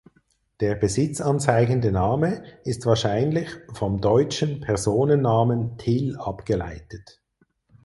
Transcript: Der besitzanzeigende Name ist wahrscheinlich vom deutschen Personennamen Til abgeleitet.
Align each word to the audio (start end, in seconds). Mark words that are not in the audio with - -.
Der 0.61 0.73
besitzanzeigende 0.73 1.91
Name 1.91 2.43
ist 2.63 2.87
wahrscheinlich 2.87 3.47
vom 3.75 4.01
deutschen 4.01 4.59
Personennamen 4.59 5.77
Til 5.77 6.17
abgeleitet. 6.17 7.21